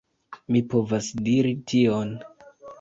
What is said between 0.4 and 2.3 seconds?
Mi povas diri tion.